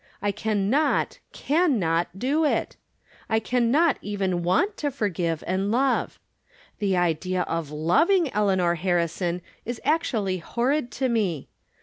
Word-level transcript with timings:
I 0.19 0.31
can 0.31 0.67
not, 0.67 1.19
can 1.31 1.77
not 1.77 2.17
do 2.17 2.43
it! 2.43 2.75
I 3.29 3.37
can 3.39 3.69
not 3.69 3.99
even 4.01 4.41
want 4.41 4.75
to 4.77 4.89
forgive, 4.89 5.43
and 5.45 5.69
love. 5.69 6.17
The 6.79 6.97
idea 6.97 7.43
of 7.43 7.69
lov 7.69 8.09
ing 8.09 8.33
Eleanor 8.33 8.73
Harrison 8.73 9.43
is 9.63 9.79
actually 9.85 10.39
horrid 10.39 10.89
to 10.93 11.07
me 11.07 11.49